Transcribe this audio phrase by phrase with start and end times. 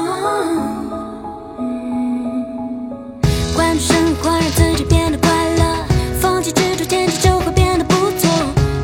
[3.56, 5.86] 换种生活让自己变得快乐
[6.20, 8.28] 放弃执着天气就会变得不错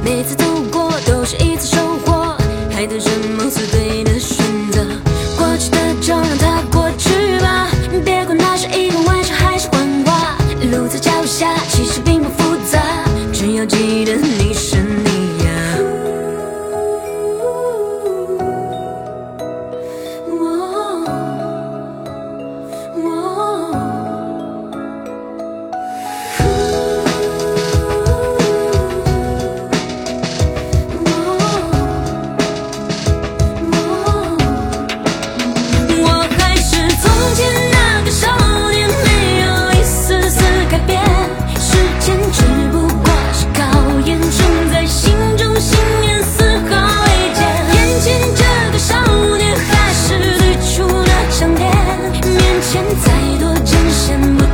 [0.03, 2.37] 每次走过都是一次收获
[2.69, 3.18] 还等什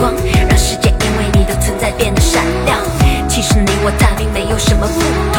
[0.00, 0.14] 光，
[0.48, 2.78] 让世界因为你的存在变得闪亮。
[3.28, 5.29] 其实你我他并没有什么不同。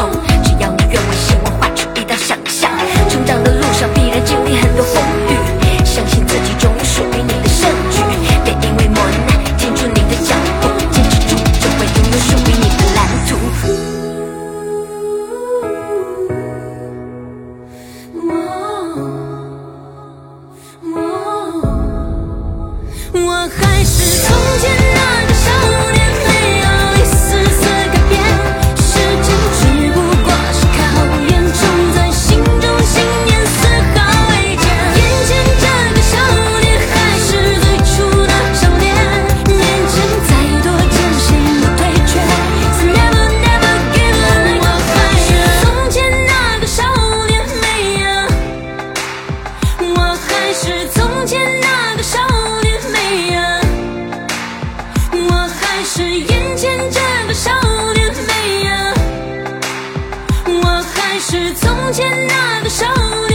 [61.12, 62.86] 还是从前那个少
[63.28, 63.31] 年。